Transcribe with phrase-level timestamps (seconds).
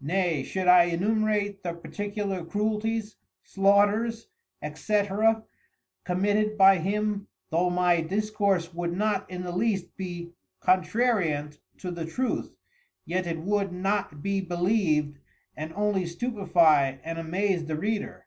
[0.00, 4.28] Nay should I enumerate the particular Cruelties, Slaughters,
[4.74, 5.02] &c.
[6.02, 12.06] committed by him though my discourse would not in the least be contrariant to the
[12.06, 12.56] Truth,
[13.04, 15.18] yet it would not be beleived
[15.54, 18.24] and only stupifie and amaze the Reader.